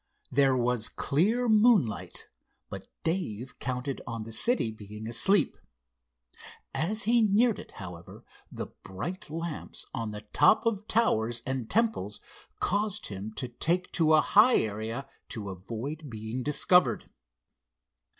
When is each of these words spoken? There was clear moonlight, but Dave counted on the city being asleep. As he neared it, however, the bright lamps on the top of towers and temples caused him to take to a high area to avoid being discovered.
There 0.31 0.57
was 0.57 0.89
clear 0.89 1.47
moonlight, 1.47 2.27
but 2.71 2.85
Dave 3.03 3.59
counted 3.59 4.01
on 4.07 4.23
the 4.23 4.31
city 4.33 4.71
being 4.71 5.07
asleep. 5.07 5.57
As 6.73 7.03
he 7.03 7.21
neared 7.21 7.59
it, 7.59 7.73
however, 7.73 8.25
the 8.51 8.65
bright 8.81 9.29
lamps 9.29 9.85
on 9.93 10.09
the 10.09 10.21
top 10.33 10.65
of 10.65 10.87
towers 10.87 11.43
and 11.45 11.69
temples 11.69 12.19
caused 12.59 13.09
him 13.09 13.31
to 13.33 13.47
take 13.47 13.91
to 13.91 14.15
a 14.15 14.21
high 14.21 14.57
area 14.57 15.07
to 15.29 15.51
avoid 15.51 16.09
being 16.09 16.41
discovered. 16.41 17.07